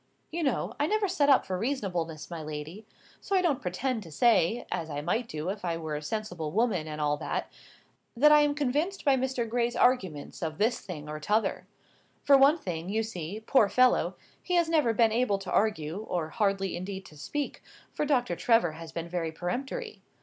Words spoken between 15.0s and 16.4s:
able to argue, or